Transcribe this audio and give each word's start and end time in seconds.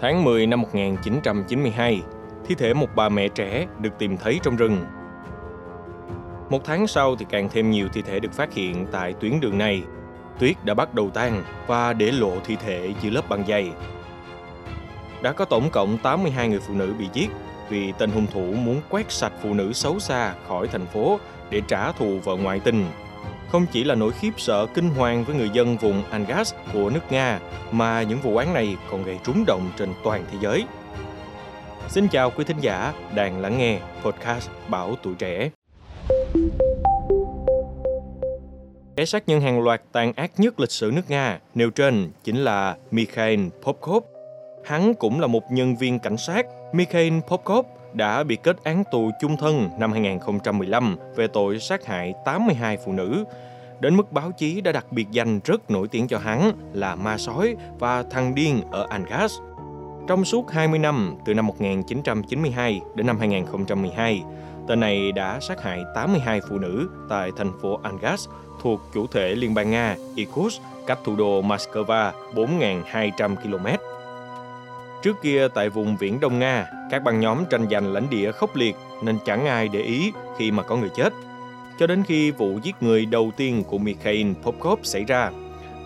Tháng 0.00 0.24
10 0.24 0.46
năm 0.46 0.62
1992, 0.62 2.02
thi 2.44 2.54
thể 2.54 2.74
một 2.74 2.86
bà 2.94 3.08
mẹ 3.08 3.28
trẻ 3.28 3.66
được 3.78 3.90
tìm 3.98 4.16
thấy 4.16 4.40
trong 4.42 4.56
rừng. 4.56 4.84
Một 6.50 6.64
tháng 6.64 6.86
sau 6.86 7.16
thì 7.16 7.26
càng 7.28 7.48
thêm 7.48 7.70
nhiều 7.70 7.88
thi 7.92 8.02
thể 8.02 8.20
được 8.20 8.32
phát 8.32 8.54
hiện 8.54 8.86
tại 8.92 9.14
tuyến 9.20 9.40
đường 9.40 9.58
này. 9.58 9.82
Tuyết 10.38 10.64
đã 10.64 10.74
bắt 10.74 10.94
đầu 10.94 11.10
tan 11.10 11.42
và 11.66 11.92
để 11.92 12.12
lộ 12.12 12.32
thi 12.44 12.56
thể 12.56 12.94
dưới 13.02 13.12
lớp 13.12 13.28
băng 13.28 13.46
dày. 13.46 13.70
Đã 15.22 15.32
có 15.32 15.44
tổng 15.44 15.70
cộng 15.70 15.98
82 15.98 16.48
người 16.48 16.60
phụ 16.60 16.74
nữ 16.74 16.94
bị 16.98 17.08
giết 17.12 17.30
vì 17.68 17.92
tên 17.98 18.10
hung 18.10 18.26
thủ 18.26 18.52
muốn 18.52 18.80
quét 18.90 19.12
sạch 19.12 19.32
phụ 19.42 19.54
nữ 19.54 19.72
xấu 19.72 19.98
xa 19.98 20.34
khỏi 20.48 20.68
thành 20.68 20.86
phố 20.86 21.18
để 21.50 21.62
trả 21.68 21.92
thù 21.92 22.18
vợ 22.24 22.36
ngoại 22.36 22.60
tình 22.60 22.84
không 23.48 23.66
chỉ 23.72 23.84
là 23.84 23.94
nỗi 23.94 24.12
khiếp 24.12 24.32
sợ 24.36 24.66
kinh 24.74 24.90
hoàng 24.90 25.24
với 25.24 25.36
người 25.36 25.50
dân 25.52 25.76
vùng 25.76 26.02
Angas 26.10 26.54
của 26.72 26.90
nước 26.90 27.00
Nga, 27.10 27.40
mà 27.70 28.02
những 28.02 28.20
vụ 28.20 28.36
án 28.36 28.54
này 28.54 28.76
còn 28.90 29.04
gây 29.04 29.18
rúng 29.26 29.44
động 29.46 29.70
trên 29.76 29.88
toàn 30.04 30.24
thế 30.30 30.38
giới. 30.40 30.64
Xin 31.88 32.08
chào 32.08 32.30
quý 32.30 32.44
thính 32.44 32.60
giả 32.60 32.94
đang 33.14 33.40
lắng 33.40 33.58
nghe 33.58 33.78
podcast 34.02 34.50
Bảo 34.68 34.94
Tuổi 35.02 35.14
Trẻ. 35.18 35.50
Kẻ 38.96 39.04
sát 39.04 39.28
nhân 39.28 39.40
hàng 39.40 39.62
loạt 39.62 39.82
tàn 39.92 40.12
ác 40.16 40.30
nhất 40.36 40.60
lịch 40.60 40.70
sử 40.70 40.90
nước 40.94 41.02
Nga 41.08 41.38
nêu 41.54 41.70
trên 41.70 42.10
chính 42.24 42.36
là 42.36 42.76
Mikhail 42.90 43.40
Popkov. 43.62 44.04
Hắn 44.64 44.94
cũng 44.94 45.20
là 45.20 45.26
một 45.26 45.52
nhân 45.52 45.76
viên 45.76 45.98
cảnh 45.98 46.16
sát. 46.16 46.46
Mikhail 46.72 47.12
Popkov 47.28 47.66
đã 47.96 48.24
bị 48.24 48.36
kết 48.36 48.64
án 48.64 48.84
tù 48.90 49.10
chung 49.20 49.36
thân 49.36 49.70
năm 49.78 49.92
2015 49.92 50.96
về 51.16 51.26
tội 51.26 51.58
sát 51.60 51.86
hại 51.86 52.14
82 52.24 52.76
phụ 52.76 52.92
nữ. 52.92 53.24
Đến 53.80 53.96
mức 53.96 54.12
báo 54.12 54.32
chí 54.32 54.60
đã 54.60 54.72
đặc 54.72 54.86
biệt 54.90 55.06
danh 55.10 55.40
rất 55.44 55.70
nổi 55.70 55.88
tiếng 55.88 56.08
cho 56.08 56.18
hắn 56.18 56.52
là 56.72 56.94
ma 56.94 57.18
sói 57.18 57.56
và 57.78 58.02
thằng 58.02 58.34
điên 58.34 58.62
ở 58.70 58.86
Angas. 58.90 59.32
Trong 60.08 60.24
suốt 60.24 60.50
20 60.50 60.78
năm, 60.78 61.16
từ 61.24 61.34
năm 61.34 61.46
1992 61.46 62.80
đến 62.94 63.06
năm 63.06 63.18
2012, 63.18 64.22
tên 64.68 64.80
này 64.80 65.12
đã 65.12 65.40
sát 65.40 65.62
hại 65.62 65.82
82 65.94 66.40
phụ 66.48 66.58
nữ 66.58 66.88
tại 67.08 67.30
thành 67.36 67.52
phố 67.62 67.80
Angas 67.82 68.28
thuộc 68.62 68.80
chủ 68.94 69.06
thể 69.06 69.34
Liên 69.34 69.54
bang 69.54 69.70
Nga, 69.70 69.96
Irkutsk, 70.14 70.62
cách 70.86 70.98
thủ 71.04 71.16
đô 71.16 71.42
Moscow 71.42 72.12
4.200 72.34 73.36
km. 73.36 73.95
Trước 75.02 75.22
kia 75.22 75.48
tại 75.54 75.68
vùng 75.68 75.96
viễn 75.96 76.20
Đông 76.20 76.38
Nga, 76.38 76.66
các 76.90 77.02
băng 77.02 77.20
nhóm 77.20 77.44
tranh 77.50 77.66
giành 77.70 77.92
lãnh 77.92 78.10
địa 78.10 78.32
khốc 78.32 78.56
liệt 78.56 78.76
nên 79.02 79.18
chẳng 79.24 79.46
ai 79.46 79.68
để 79.68 79.80
ý 79.80 80.12
khi 80.38 80.50
mà 80.50 80.62
có 80.62 80.76
người 80.76 80.90
chết. 80.96 81.12
Cho 81.78 81.86
đến 81.86 82.02
khi 82.02 82.30
vụ 82.30 82.58
giết 82.62 82.74
người 82.80 83.06
đầu 83.06 83.30
tiên 83.36 83.64
của 83.64 83.78
Mikhail 83.78 84.32
Popkov 84.42 84.80
xảy 84.82 85.04
ra, 85.04 85.30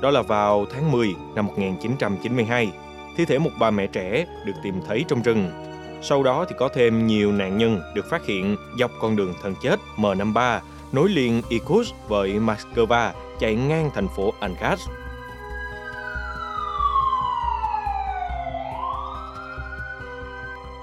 đó 0.01 0.11
là 0.11 0.23
vào 0.23 0.67
tháng 0.73 0.93
10 0.93 1.15
năm 1.35 1.47
1992, 1.47 2.73
thi 3.17 3.25
thể 3.25 3.39
một 3.39 3.51
bà 3.59 3.71
mẹ 3.71 3.87
trẻ 3.87 4.27
được 4.45 4.53
tìm 4.63 4.75
thấy 4.89 5.05
trong 5.09 5.23
rừng. 5.23 5.51
Sau 6.03 6.23
đó 6.23 6.45
thì 6.49 6.55
có 6.59 6.69
thêm 6.69 7.07
nhiều 7.07 7.33
nạn 7.33 7.59
nhân 7.59 7.81
được 7.95 8.11
phát 8.11 8.27
hiện 8.27 8.57
dọc 8.79 8.91
con 9.01 9.17
đường 9.17 9.35
thần 9.43 9.55
chết 9.63 9.81
M53 9.97 10.61
nối 10.93 11.09
liền 11.09 11.43
Irkutsk 11.49 11.95
với 12.09 12.31
Moscow 12.31 13.13
chạy 13.41 13.55
ngang 13.55 13.91
thành 13.95 14.09
phố 14.17 14.33
Angas. 14.41 14.81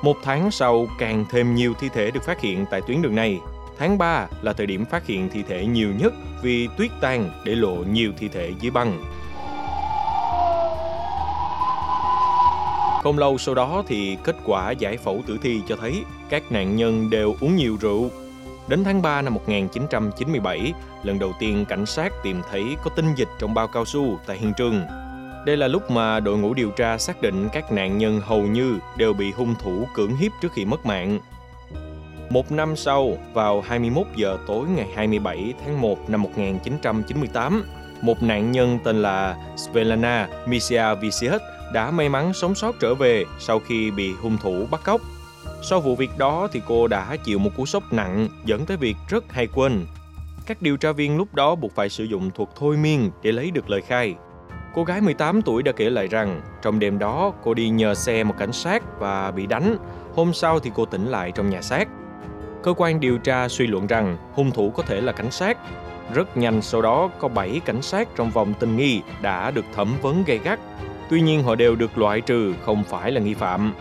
Một 0.02 0.18
tháng 0.24 0.52
sau, 0.52 0.88
càng 0.98 1.26
thêm 1.30 1.56
nhiều 1.56 1.74
thi 1.80 1.90
thể 1.94 2.12
được 2.12 2.24
phát 2.24 2.42
hiện 2.42 2.66
tại 2.72 2.82
tuyến 2.82 3.02
đường 3.02 3.16
này. 3.16 3.40
Tháng 3.78 3.98
3 3.98 4.28
là 4.42 4.54
thời 4.54 4.66
điểm 4.66 4.86
phát 4.86 5.06
hiện 5.06 5.30
thi 5.30 5.44
thể 5.48 5.66
nhiều 5.66 5.90
nhất 6.00 6.14
vì 6.42 6.68
tuyết 6.78 6.92
tan 7.02 7.30
để 7.44 7.56
lộ 7.56 7.76
nhiều 7.76 8.12
thi 8.18 8.28
thể 8.28 8.54
dưới 8.60 8.72
băng. 8.72 9.04
Không 13.04 13.18
lâu 13.18 13.38
sau 13.38 13.56
đó 13.56 13.84
thì 13.88 14.18
kết 14.24 14.36
quả 14.46 14.72
giải 14.72 14.98
phẫu 14.98 15.22
tử 15.28 15.38
thi 15.42 15.62
cho 15.68 15.76
thấy 15.76 16.04
các 16.30 16.52
nạn 16.52 16.76
nhân 16.76 17.10
đều 17.10 17.36
uống 17.42 17.56
nhiều 17.56 17.78
rượu. 17.82 18.10
Đến 18.68 18.84
tháng 18.84 19.02
3 19.02 19.22
năm 19.22 19.34
1997, 19.34 20.74
lần 21.04 21.20
đầu 21.20 21.34
tiên 21.40 21.66
cảnh 21.66 21.86
sát 21.86 22.14
tìm 22.24 22.42
thấy 22.52 22.76
có 22.84 22.90
tinh 22.96 23.16
dịch 23.16 23.30
trong 23.40 23.54
bao 23.54 23.68
cao 23.68 23.86
su 23.86 24.20
tại 24.26 24.38
hiện 24.38 24.54
trường. 24.58 24.82
Đây 25.48 25.58
là 25.58 25.68
lúc 25.68 25.92
mà 25.92 26.20
đội 26.20 26.38
ngũ 26.38 26.54
điều 26.54 26.72
tra 26.72 26.98
xác 26.98 27.22
định 27.22 27.50
các 27.54 27.72
nạn 27.72 27.98
nhân 27.98 28.22
hầu 28.22 28.42
như 28.42 28.80
đều 28.98 29.14
bị 29.14 29.32
hung 29.32 29.56
thủ 29.56 29.88
cưỡng 29.94 30.16
hiếp 30.16 30.32
trước 30.42 30.52
khi 30.54 30.66
mất 30.66 30.86
mạng. 30.86 31.20
Một 32.30 32.52
năm 32.52 32.76
sau, 32.76 33.18
vào 33.34 33.62
21 33.62 34.08
giờ 34.16 34.38
tối 34.48 34.68
ngày 34.68 34.88
27 34.96 35.54
tháng 35.66 35.82
1 35.82 36.10
năm 36.10 36.22
1998, 36.22 37.64
một 38.02 38.24
nạn 38.24 38.52
nhân 38.52 38.80
tên 38.84 39.02
là 39.02 39.38
Svelana 39.58 40.28
Misia 40.48 40.84
đã 41.74 41.92
may 41.92 42.10
mắn 42.10 42.34
sống 42.34 42.56
sót 42.56 42.76
trở 42.80 42.96
về 42.96 43.24
sau 43.40 43.60
khi 43.60 43.92
bị 43.92 44.14
hung 44.14 44.38
thủ 44.38 44.66
bắt 44.72 44.82
cóc. 44.84 45.02
Sau 45.64 45.82
vụ 45.82 45.96
việc 45.96 46.12
đó 46.18 46.48
thì 46.52 46.62
cô 46.68 46.88
đã 46.88 47.16
chịu 47.24 47.40
một 47.40 47.52
cú 47.58 47.66
sốc 47.66 47.94
nặng 47.94 48.28
dẫn 48.46 48.66
tới 48.66 48.78
việc 48.78 48.96
rất 49.10 49.24
hay 49.30 49.48
quên. 49.48 49.86
Các 50.46 50.62
điều 50.62 50.78
tra 50.78 50.92
viên 50.92 51.18
lúc 51.18 51.36
đó 51.36 51.56
buộc 51.56 51.76
phải 51.76 51.90
sử 51.90 52.04
dụng 52.04 52.32
thuật 52.32 52.50
thôi 52.56 52.78
miên 52.78 53.12
để 53.24 53.32
lấy 53.32 53.52
được 53.52 53.70
lời 53.70 53.82
khai. 53.82 54.16
Cô 54.78 54.84
gái 54.84 55.02
18 55.02 55.42
tuổi 55.42 55.64
đã 55.64 55.72
kể 55.72 55.90
lại 55.90 56.08
rằng 56.08 56.42
trong 56.62 56.80
đêm 56.80 57.00
đó 57.00 57.34
cô 57.44 57.54
đi 57.54 57.70
nhờ 57.70 57.96
xe 57.96 58.24
một 58.24 58.36
cảnh 58.38 58.52
sát 58.52 58.84
và 59.00 59.32
bị 59.32 59.46
đánh. 59.46 59.78
Hôm 60.16 60.34
sau 60.34 60.60
thì 60.60 60.72
cô 60.76 60.86
tỉnh 60.86 61.08
lại 61.08 61.32
trong 61.32 61.50
nhà 61.50 61.62
xác. 61.62 61.88
Cơ 62.64 62.74
quan 62.78 63.00
điều 63.00 63.18
tra 63.18 63.48
suy 63.48 63.68
luận 63.68 63.88
rằng 63.88 64.18
hung 64.34 64.52
thủ 64.52 64.72
có 64.76 64.84
thể 64.84 65.02
là 65.02 65.12
cảnh 65.12 65.32
sát. 65.32 65.58
Rất 66.14 66.38
nhanh 66.38 66.62
sau 66.62 66.82
đó 66.82 67.10
có 67.20 67.28
7 67.28 67.62
cảnh 67.66 67.82
sát 67.82 68.08
trong 68.16 68.30
vòng 68.32 68.54
tình 68.60 68.78
nghi 68.78 69.02
đã 69.22 69.52
được 69.52 69.66
thẩm 69.76 69.94
vấn 70.02 70.24
gay 70.28 70.40
gắt. 70.44 70.60
Tuy 71.10 71.22
nhiên 71.22 71.44
họ 71.44 71.56
đều 71.56 71.76
được 71.76 71.98
loại 71.98 72.22
trừ 72.22 72.54
không 72.66 72.84
phải 72.84 73.12
là 73.12 73.22
nghi 73.22 73.34
phạm. 73.34 73.74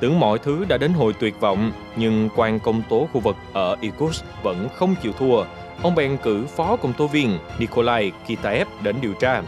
Tưởng 0.00 0.20
mọi 0.20 0.38
thứ 0.38 0.64
đã 0.68 0.78
đến 0.78 0.92
hồi 0.92 1.12
tuyệt 1.12 1.40
vọng, 1.40 1.72
nhưng 1.96 2.28
quan 2.36 2.60
công 2.60 2.82
tố 2.88 3.08
khu 3.12 3.20
vực 3.20 3.36
ở 3.52 3.76
Irkutsk 3.80 4.24
vẫn 4.42 4.68
không 4.74 4.94
chịu 5.02 5.12
thua. 5.12 5.44
Ông 5.82 5.94
bèn 5.94 6.16
cử 6.16 6.46
phó 6.46 6.76
công 6.76 6.92
tố 6.92 7.06
viên 7.06 7.38
Nikolai 7.58 8.12
Kitaev 8.26 8.68
đến 8.82 8.96
điều 9.00 9.12
tra. 9.12 9.42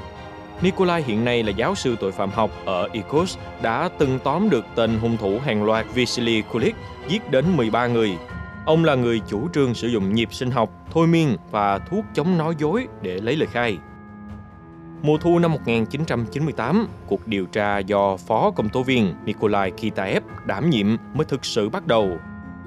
Nikolai 0.63 1.03
hiện 1.03 1.25
nay 1.25 1.43
là 1.43 1.51
giáo 1.51 1.75
sư 1.75 1.97
tội 2.01 2.13
phạm 2.13 2.31
học 2.31 2.51
ở 2.65 2.89
Irkutsk 2.93 3.39
đã 3.63 3.89
từng 3.99 4.19
tóm 4.25 4.51
được 4.51 4.65
tên 4.75 4.99
hung 4.99 5.17
thủ 5.17 5.39
hàng 5.45 5.65
loạt 5.65 5.87
Vasily 5.95 6.43
Kulik 6.43 6.75
giết 7.09 7.31
đến 7.31 7.45
13 7.57 7.87
người. 7.87 8.17
Ông 8.67 8.85
là 8.85 8.95
người 8.95 9.21
chủ 9.29 9.49
trương 9.55 9.75
sử 9.75 9.89
dụng 9.89 10.15
nhịp 10.15 10.29
sinh 10.33 10.51
học, 10.51 10.71
thôi 10.93 11.07
miên 11.07 11.37
và 11.51 11.79
thuốc 11.79 12.05
chống 12.15 12.39
nói 12.39 12.55
dối 12.59 12.87
để 13.03 13.21
lấy 13.21 13.37
lời 13.37 13.47
khai. 13.53 13.79
Mùa 15.03 15.19
thu 15.19 15.39
năm 15.39 15.53
1998, 15.53 16.89
cuộc 17.07 17.29
điều 17.29 17.47
tra 17.47 17.79
do 17.79 18.17
Phó 18.17 18.51
Công 18.51 18.69
tố 18.69 18.83
viên 18.83 19.15
Nikolai 19.25 19.71
Kitaev 19.71 20.23
đảm 20.47 20.71
nhiệm 20.71 20.97
mới 21.15 21.25
thực 21.25 21.45
sự 21.45 21.69
bắt 21.69 21.87
đầu. 21.87 22.19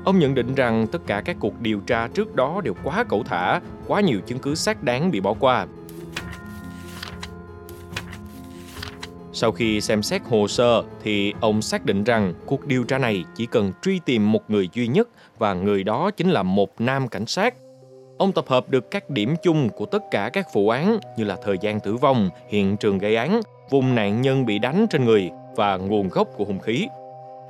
Ông 0.06 0.19
nhận 0.19 0.35
định 0.35 0.56
rằng 0.56 0.88
tất 0.88 1.00
cả 1.07 1.21
các 1.25 1.35
cuộc 1.39 1.61
điều 1.61 1.79
tra 1.79 2.07
trước 2.07 2.35
đó 2.35 2.61
đều 2.63 2.73
quá 2.83 3.03
cẩu 3.03 3.23
thả, 3.23 3.61
quá 3.88 4.01
nhiều 4.01 4.19
chứng 4.25 4.39
cứ 4.39 4.56
xác 4.56 4.83
đáng 4.83 5.11
bị 5.11 5.19
bỏ 5.19 5.33
qua 5.39 5.66
Sau 9.39 9.51
khi 9.51 9.81
xem 9.81 10.03
xét 10.03 10.22
hồ 10.29 10.47
sơ 10.47 10.83
thì 11.03 11.33
ông 11.41 11.61
xác 11.61 11.85
định 11.85 12.03
rằng 12.03 12.33
cuộc 12.45 12.67
điều 12.67 12.83
tra 12.83 12.97
này 12.97 13.23
chỉ 13.35 13.45
cần 13.45 13.72
truy 13.81 14.00
tìm 14.05 14.31
một 14.31 14.50
người 14.50 14.69
duy 14.73 14.88
nhất 14.88 15.09
và 15.38 15.53
người 15.53 15.83
đó 15.83 16.11
chính 16.11 16.29
là 16.29 16.44
một 16.44 16.81
nam 16.81 17.07
cảnh 17.07 17.25
sát. 17.25 17.53
Ông 18.17 18.31
tập 18.31 18.45
hợp 18.47 18.69
được 18.69 18.91
các 18.91 19.09
điểm 19.09 19.35
chung 19.44 19.69
của 19.69 19.85
tất 19.85 20.03
cả 20.11 20.29
các 20.33 20.53
vụ 20.53 20.69
án 20.69 21.00
như 21.17 21.23
là 21.23 21.38
thời 21.44 21.57
gian 21.61 21.79
tử 21.79 21.95
vong, 21.95 22.29
hiện 22.50 22.77
trường 22.77 22.97
gây 22.97 23.16
án, 23.16 23.41
vùng 23.69 23.95
nạn 23.95 24.22
nhân 24.22 24.45
bị 24.45 24.59
đánh 24.59 24.85
trên 24.89 25.05
người 25.05 25.29
và 25.56 25.77
nguồn 25.77 26.09
gốc 26.09 26.27
của 26.35 26.45
hung 26.45 26.59
khí. 26.59 26.88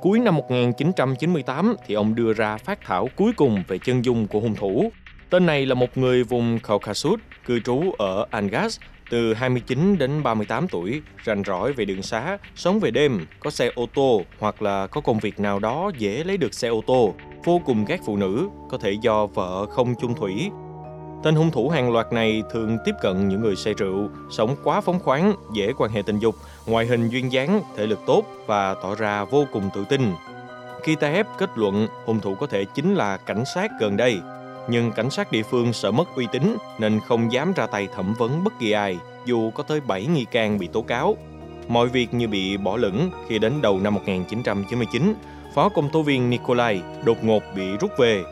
Cuối 0.02 0.18
năm 0.18 0.36
1998 0.36 1.76
thì 1.86 1.94
ông 1.94 2.14
đưa 2.14 2.32
ra 2.32 2.56
phát 2.56 2.78
thảo 2.84 3.08
cuối 3.16 3.32
cùng 3.36 3.62
về 3.68 3.78
chân 3.78 4.04
dung 4.04 4.26
của 4.26 4.40
hung 4.40 4.54
thủ. 4.54 4.90
Tên 5.30 5.46
này 5.46 5.66
là 5.66 5.74
một 5.74 5.98
người 5.98 6.24
vùng 6.24 6.58
Caucasus, 6.58 7.20
cư 7.46 7.60
trú 7.60 7.92
ở 7.98 8.26
Angas 8.30 8.78
từ 9.10 9.34
29 9.34 9.98
đến 9.98 10.22
38 10.22 10.68
tuổi, 10.68 11.02
rành 11.24 11.42
rõi 11.46 11.72
về 11.72 11.84
đường 11.84 12.02
xá, 12.02 12.38
sống 12.54 12.80
về 12.80 12.90
đêm, 12.90 13.26
có 13.40 13.50
xe 13.50 13.70
ô 13.74 13.86
tô 13.94 14.22
hoặc 14.38 14.62
là 14.62 14.86
có 14.86 15.00
công 15.00 15.18
việc 15.18 15.40
nào 15.40 15.58
đó 15.58 15.90
dễ 15.98 16.24
lấy 16.24 16.36
được 16.36 16.54
xe 16.54 16.68
ô 16.68 16.82
tô, 16.86 17.14
vô 17.44 17.60
cùng 17.66 17.84
ghét 17.84 17.98
phụ 18.06 18.16
nữ, 18.16 18.48
có 18.70 18.78
thể 18.78 18.92
do 19.02 19.26
vợ 19.26 19.66
không 19.66 19.94
chung 20.00 20.14
thủy. 20.14 20.50
Tên 21.22 21.34
hung 21.34 21.50
thủ 21.50 21.68
hàng 21.68 21.92
loạt 21.92 22.12
này 22.12 22.42
thường 22.52 22.78
tiếp 22.84 22.94
cận 23.02 23.28
những 23.28 23.40
người 23.40 23.56
say 23.56 23.74
rượu, 23.74 24.08
sống 24.30 24.56
quá 24.64 24.80
phóng 24.80 25.00
khoáng, 25.00 25.34
dễ 25.54 25.72
quan 25.78 25.90
hệ 25.90 26.02
tình 26.02 26.18
dục, 26.18 26.34
ngoại 26.66 26.86
hình 26.86 27.08
duyên 27.08 27.32
dáng, 27.32 27.62
thể 27.76 27.86
lực 27.86 28.00
tốt 28.06 28.24
và 28.46 28.74
tỏ 28.74 28.94
ra 28.94 29.24
vô 29.24 29.46
cùng 29.52 29.70
tự 29.74 29.84
tin. 29.88 30.12
Kitaev 30.84 31.26
kết 31.38 31.50
luận 31.58 31.86
hung 32.04 32.20
thủ 32.20 32.34
có 32.34 32.46
thể 32.46 32.64
chính 32.64 32.94
là 32.94 33.16
cảnh 33.16 33.44
sát 33.54 33.70
gần 33.80 33.96
đây, 33.96 34.18
nhưng 34.70 34.92
cảnh 34.92 35.10
sát 35.10 35.32
địa 35.32 35.42
phương 35.42 35.72
sợ 35.72 35.90
mất 35.90 36.16
uy 36.16 36.26
tín 36.32 36.56
nên 36.78 37.00
không 37.00 37.32
dám 37.32 37.52
ra 37.52 37.66
tay 37.66 37.88
thẩm 37.94 38.14
vấn 38.18 38.44
bất 38.44 38.52
kỳ 38.60 38.70
ai, 38.72 38.98
dù 39.24 39.50
có 39.50 39.62
tới 39.62 39.80
7 39.80 40.06
nghi 40.06 40.24
can 40.24 40.58
bị 40.58 40.68
tố 40.72 40.82
cáo. 40.82 41.16
Mọi 41.68 41.88
việc 41.88 42.14
như 42.14 42.28
bị 42.28 42.56
bỏ 42.56 42.76
lửng 42.76 43.10
khi 43.28 43.38
đến 43.38 43.62
đầu 43.62 43.80
năm 43.80 43.94
1999, 43.94 45.14
phó 45.54 45.68
công 45.68 45.90
tố 45.90 46.02
viên 46.02 46.30
Nikolai 46.30 46.82
đột 47.04 47.24
ngột 47.24 47.42
bị 47.56 47.76
rút 47.80 47.90
về. 47.98 48.22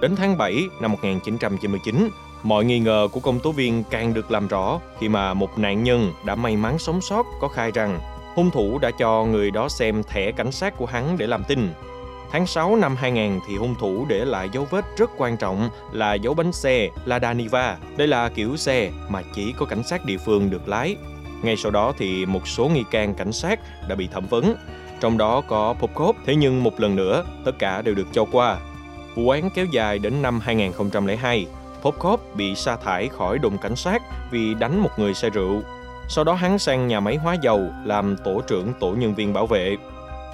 Đến 0.00 0.16
tháng 0.16 0.38
7 0.38 0.62
năm 0.80 0.92
1999, 0.92 2.08
mọi 2.42 2.64
nghi 2.64 2.78
ngờ 2.78 3.08
của 3.12 3.20
công 3.20 3.40
tố 3.40 3.52
viên 3.52 3.84
càng 3.90 4.14
được 4.14 4.30
làm 4.30 4.48
rõ 4.48 4.80
khi 4.98 5.08
mà 5.08 5.34
một 5.34 5.58
nạn 5.58 5.84
nhân 5.84 6.12
đã 6.24 6.34
may 6.34 6.56
mắn 6.56 6.78
sống 6.78 7.00
sót 7.00 7.26
có 7.40 7.48
khai 7.48 7.70
rằng 7.70 8.00
Hung 8.34 8.50
thủ 8.50 8.78
đã 8.78 8.90
cho 8.90 9.24
người 9.24 9.50
đó 9.50 9.68
xem 9.68 10.02
thẻ 10.02 10.32
cảnh 10.32 10.52
sát 10.52 10.76
của 10.76 10.86
hắn 10.86 11.18
để 11.18 11.26
làm 11.26 11.44
tin. 11.44 11.68
Tháng 12.32 12.46
6 12.46 12.76
năm 12.76 12.96
2000 12.96 13.40
thì 13.46 13.56
hung 13.56 13.74
thủ 13.74 14.06
để 14.08 14.24
lại 14.24 14.48
dấu 14.52 14.66
vết 14.70 14.84
rất 14.96 15.10
quan 15.16 15.36
trọng 15.36 15.70
là 15.92 16.14
dấu 16.14 16.34
bánh 16.34 16.52
xe 16.52 16.88
Lada 17.04 17.34
Niva. 17.34 17.76
Đây 17.96 18.08
là 18.08 18.28
kiểu 18.28 18.56
xe 18.56 18.90
mà 19.08 19.22
chỉ 19.34 19.52
có 19.58 19.66
cảnh 19.66 19.82
sát 19.82 20.04
địa 20.04 20.16
phương 20.16 20.50
được 20.50 20.68
lái. 20.68 20.96
Ngay 21.42 21.56
sau 21.56 21.70
đó 21.72 21.92
thì 21.98 22.26
một 22.26 22.48
số 22.48 22.68
nghi 22.68 22.84
can 22.90 23.14
cảnh 23.14 23.32
sát 23.32 23.60
đã 23.88 23.94
bị 23.94 24.08
thẩm 24.12 24.26
vấn, 24.26 24.54
trong 25.00 25.18
đó 25.18 25.40
có 25.40 25.74
Popkov. 25.80 26.16
Thế 26.26 26.34
nhưng 26.36 26.62
một 26.62 26.80
lần 26.80 26.96
nữa, 26.96 27.24
tất 27.44 27.58
cả 27.58 27.82
đều 27.82 27.94
được 27.94 28.06
cho 28.12 28.24
qua. 28.32 28.56
Vụ 29.14 29.30
án 29.30 29.50
kéo 29.54 29.66
dài 29.72 29.98
đến 29.98 30.22
năm 30.22 30.40
2002. 30.40 31.46
Popkov 31.82 32.20
bị 32.34 32.54
sa 32.54 32.76
thải 32.76 33.08
khỏi 33.08 33.38
đồn 33.38 33.58
cảnh 33.58 33.76
sát 33.76 34.02
vì 34.30 34.54
đánh 34.54 34.80
một 34.80 34.90
người 34.96 35.14
say 35.14 35.30
rượu. 35.30 35.62
Sau 36.08 36.24
đó 36.24 36.34
hắn 36.34 36.58
sang 36.58 36.88
nhà 36.88 37.00
máy 37.00 37.16
hóa 37.16 37.36
dầu 37.42 37.68
làm 37.84 38.16
tổ 38.24 38.40
trưởng 38.46 38.72
tổ 38.80 38.90
nhân 38.90 39.14
viên 39.14 39.32
bảo 39.32 39.46
vệ. 39.46 39.76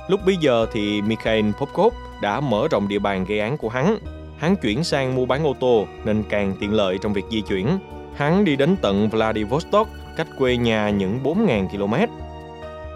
Lúc 0.09 0.21
bấy 0.27 0.37
giờ 0.37 0.67
thì 0.73 1.03
Mikhail 1.03 1.47
Popkov 1.61 1.95
đã 2.21 2.41
mở 2.41 2.69
rộng 2.71 2.89
địa 2.89 2.99
bàn 2.99 3.25
gây 3.25 3.41
án 3.41 3.59
của 3.59 3.69
hắn. 3.69 3.99
Hắn 4.39 4.57
chuyển 4.57 4.85
sang 4.85 5.15
mua 5.15 5.27
bán 5.27 5.47
ô 5.47 5.55
tô 5.61 5.87
nên 6.05 6.23
càng 6.29 6.55
tiện 6.61 6.73
lợi 6.73 6.99
trong 6.99 7.13
việc 7.13 7.25
di 7.31 7.41
chuyển. 7.41 7.79
Hắn 8.17 8.45
đi 8.45 8.57
đến 8.57 8.77
tận 8.83 9.09
Vladivostok, 9.09 9.89
cách 10.17 10.27
quê 10.39 10.57
nhà 10.57 10.91
những 10.91 11.21
4.000 11.23 11.69
km. 11.69 11.95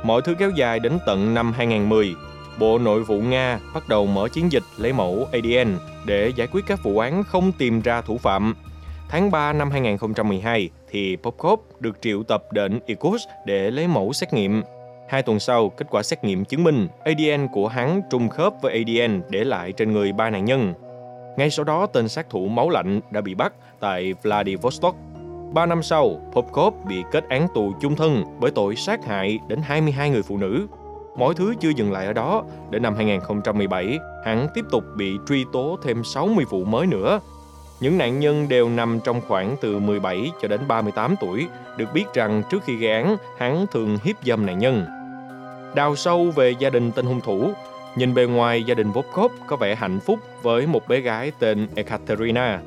Mọi 0.03 0.23
thứ 0.23 0.35
kéo 0.39 0.51
dài 0.51 0.79
đến 0.79 0.99
tận 1.07 1.35
năm 1.35 1.53
2010. 1.53 2.15
Bộ 2.59 2.79
Nội 2.79 3.03
vụ 3.03 3.21
Nga 3.21 3.59
bắt 3.75 3.89
đầu 3.89 4.07
mở 4.07 4.29
chiến 4.29 4.53
dịch 4.53 4.63
lấy 4.77 4.93
mẫu 4.93 5.29
ADN 5.33 5.79
để 6.07 6.33
giải 6.37 6.47
quyết 6.47 6.65
các 6.67 6.79
vụ 6.83 6.99
án 6.99 7.25
không 7.25 7.53
tìm 7.53 7.81
ra 7.81 8.01
thủ 8.01 8.19
phạm. 8.19 8.55
Tháng 9.09 9.31
3 9.31 9.53
năm 9.53 9.71
2012 9.71 10.71
thì 10.91 11.17
Popkov 11.23 11.61
được 11.81 11.97
triệu 12.03 12.23
tập 12.23 12.45
đến 12.53 12.81
Irkutsk 12.87 13.29
để 13.47 13.71
lấy 13.71 13.89
mẫu 13.89 14.13
xét 14.13 14.33
nghiệm. 14.33 14.63
Hai 15.13 15.23
tuần 15.23 15.41
sau, 15.41 15.69
kết 15.69 15.87
quả 15.91 16.03
xét 16.03 16.25
nghiệm 16.25 16.45
chứng 16.45 16.65
minh 16.65 16.89
ADN 17.05 17.49
của 17.53 17.69
hắn 17.69 18.03
trùng 18.11 18.29
khớp 18.29 18.53
với 18.63 18.73
ADN 18.73 19.23
để 19.31 19.45
lại 19.45 19.73
trên 19.73 19.93
người 19.93 20.13
ba 20.13 20.31
nạn 20.31 20.45
nhân. 20.45 20.75
Ngay 21.37 21.51
sau 21.51 21.65
đó, 21.65 21.87
tên 21.87 22.09
sát 22.09 22.31
thủ 22.31 22.49
máu 22.49 22.71
lạnh 22.71 23.01
đã 23.11 23.21
bị 23.21 23.35
bắt 23.35 23.53
tại 23.81 24.15
Vladivostok. 24.23 24.95
Ba 25.55 25.67
năm 25.67 25.83
sau, 25.83 26.21
Popkov 26.33 26.75
bị 26.89 27.03
kết 27.13 27.29
án 27.29 27.47
tù 27.55 27.73
chung 27.81 27.97
thân 27.97 28.25
bởi 28.41 28.51
tội 28.51 28.77
sát 28.77 29.05
hại 29.05 29.39
đến 29.49 29.61
22 29.63 30.11
người 30.11 30.23
phụ 30.23 30.39
nữ. 30.39 30.67
Mọi 31.17 31.35
thứ 31.35 31.55
chưa 31.61 31.71
dừng 31.77 31.93
lại 31.93 32.07
ở 32.07 32.13
đó, 32.13 32.45
đến 32.71 32.83
năm 32.83 32.95
2017, 32.95 33.99
hắn 34.25 34.49
tiếp 34.55 34.65
tục 34.71 34.85
bị 34.97 35.13
truy 35.29 35.45
tố 35.53 35.79
thêm 35.85 36.05
60 36.05 36.45
vụ 36.51 36.65
mới 36.65 36.87
nữa. 36.87 37.21
Những 37.81 37.99
nạn 37.99 38.21
nhân 38.21 38.49
đều 38.49 38.69
nằm 38.69 39.01
trong 39.05 39.21
khoảng 39.29 39.57
từ 39.61 39.79
17 39.79 40.31
cho 40.43 40.49
đến 40.49 40.61
38 40.69 41.15
tuổi, 41.21 41.47
được 41.77 41.93
biết 41.95 42.05
rằng 42.15 42.43
trước 42.51 42.65
khi 42.65 42.77
gây 42.77 42.93
án, 42.93 43.17
hắn 43.39 43.67
thường 43.73 43.99
hiếp 44.05 44.17
dâm 44.25 44.47
nạn 44.47 44.59
nhân. 44.59 44.87
Đào 45.75 45.97
sâu 45.97 46.31
về 46.37 46.51
gia 46.59 46.71
đình 46.71 46.93
tên 46.93 47.07
hung 47.07 47.21
thủ, 47.21 47.53
nhìn 47.97 48.15
bề 48.15 48.25
ngoài 48.25 48.63
gia 48.63 48.75
đình 48.75 48.93
Volkov 48.93 49.33
có 49.47 49.57
vẻ 49.57 49.75
hạnh 49.75 50.01
phúc 50.01 50.19
với 50.43 50.67
một 50.67 50.89
bé 50.89 51.01
gái 51.01 51.33
tên 51.39 51.69
Ekaterina. 51.75 52.61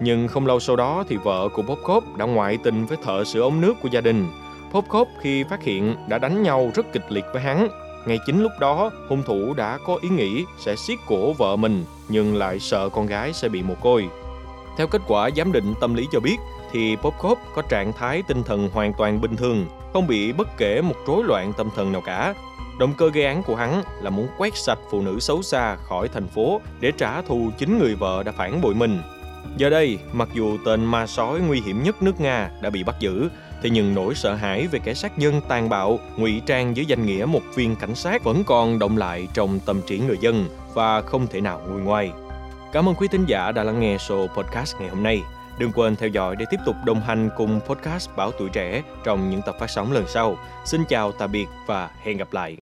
Nhưng 0.00 0.28
không 0.28 0.46
lâu 0.46 0.60
sau 0.60 0.76
đó 0.76 1.04
thì 1.08 1.16
vợ 1.16 1.48
của 1.54 1.62
Popkov 1.62 2.04
đã 2.16 2.24
ngoại 2.24 2.58
tình 2.62 2.86
với 2.86 2.98
thợ 3.04 3.24
sửa 3.24 3.40
ống 3.40 3.60
nước 3.60 3.74
của 3.82 3.88
gia 3.92 4.00
đình. 4.00 4.26
Popkov 4.72 5.08
khi 5.20 5.44
phát 5.44 5.62
hiện 5.62 5.96
đã 6.08 6.18
đánh 6.18 6.42
nhau 6.42 6.70
rất 6.74 6.92
kịch 6.92 7.04
liệt 7.08 7.24
với 7.32 7.42
hắn. 7.42 7.68
Ngay 8.06 8.18
chính 8.26 8.42
lúc 8.42 8.52
đó, 8.60 8.90
hung 9.08 9.22
thủ 9.22 9.54
đã 9.54 9.78
có 9.86 9.98
ý 10.02 10.08
nghĩ 10.08 10.44
sẽ 10.58 10.76
siết 10.76 10.98
cổ 11.06 11.32
vợ 11.32 11.56
mình 11.56 11.84
nhưng 12.08 12.36
lại 12.36 12.60
sợ 12.60 12.88
con 12.88 13.06
gái 13.06 13.32
sẽ 13.32 13.48
bị 13.48 13.62
mồ 13.62 13.74
côi. 13.74 14.08
Theo 14.76 14.86
kết 14.86 15.02
quả 15.06 15.30
giám 15.36 15.52
định 15.52 15.74
tâm 15.80 15.94
lý 15.94 16.06
cho 16.12 16.20
biết, 16.20 16.36
thì 16.72 16.96
Popkov 16.96 17.38
có 17.54 17.62
trạng 17.62 17.92
thái 17.92 18.22
tinh 18.28 18.42
thần 18.42 18.70
hoàn 18.72 18.92
toàn 18.98 19.20
bình 19.20 19.36
thường, 19.36 19.66
không 19.92 20.06
bị 20.06 20.32
bất 20.32 20.48
kể 20.56 20.80
một 20.82 20.96
rối 21.06 21.24
loạn 21.24 21.52
tâm 21.56 21.68
thần 21.76 21.92
nào 21.92 22.00
cả. 22.00 22.34
Động 22.78 22.94
cơ 22.98 23.10
gây 23.10 23.24
án 23.24 23.42
của 23.42 23.56
hắn 23.56 23.82
là 24.00 24.10
muốn 24.10 24.28
quét 24.38 24.56
sạch 24.56 24.78
phụ 24.90 25.02
nữ 25.02 25.20
xấu 25.20 25.42
xa 25.42 25.76
khỏi 25.76 26.08
thành 26.08 26.28
phố 26.28 26.60
để 26.80 26.92
trả 26.98 27.22
thù 27.22 27.50
chính 27.58 27.78
người 27.78 27.94
vợ 27.94 28.22
đã 28.22 28.32
phản 28.32 28.60
bội 28.60 28.74
mình. 28.74 29.02
Giờ 29.56 29.70
đây, 29.70 29.98
mặc 30.12 30.28
dù 30.34 30.58
tên 30.64 30.84
ma 30.84 31.06
sói 31.06 31.40
nguy 31.40 31.60
hiểm 31.60 31.82
nhất 31.82 32.02
nước 32.02 32.20
Nga 32.20 32.50
đã 32.62 32.70
bị 32.70 32.82
bắt 32.82 32.96
giữ, 33.00 33.28
thì 33.62 33.70
nhưng 33.70 33.94
nỗi 33.94 34.14
sợ 34.14 34.34
hãi 34.34 34.66
về 34.66 34.78
kẻ 34.84 34.94
sát 34.94 35.18
nhân 35.18 35.40
tàn 35.48 35.68
bạo, 35.68 35.98
ngụy 36.16 36.42
trang 36.46 36.76
dưới 36.76 36.86
danh 36.86 37.06
nghĩa 37.06 37.24
một 37.24 37.42
viên 37.54 37.76
cảnh 37.76 37.94
sát 37.94 38.24
vẫn 38.24 38.44
còn 38.44 38.78
động 38.78 38.96
lại 38.96 39.28
trong 39.34 39.60
tâm 39.60 39.80
trí 39.86 39.98
người 39.98 40.18
dân 40.20 40.48
và 40.74 41.00
không 41.02 41.26
thể 41.26 41.40
nào 41.40 41.60
nguôi 41.68 41.80
ngoai. 41.80 42.12
Cảm 42.72 42.88
ơn 42.88 42.94
quý 42.94 43.08
thính 43.08 43.24
giả 43.26 43.52
đã 43.52 43.62
lắng 43.62 43.80
nghe 43.80 43.96
show 43.96 44.26
podcast 44.26 44.76
ngày 44.80 44.88
hôm 44.88 45.02
nay. 45.02 45.22
Đừng 45.58 45.72
quên 45.72 45.96
theo 45.96 46.08
dõi 46.08 46.36
để 46.36 46.44
tiếp 46.50 46.60
tục 46.66 46.76
đồng 46.86 47.00
hành 47.00 47.30
cùng 47.36 47.60
podcast 47.66 48.10
bảo 48.16 48.30
Tuổi 48.38 48.48
Trẻ 48.52 48.82
trong 49.04 49.30
những 49.30 49.40
tập 49.46 49.56
phát 49.60 49.70
sóng 49.70 49.92
lần 49.92 50.04
sau. 50.08 50.36
Xin 50.64 50.84
chào, 50.88 51.12
tạm 51.12 51.32
biệt 51.32 51.46
và 51.66 51.90
hẹn 52.02 52.16
gặp 52.16 52.32
lại. 52.32 52.56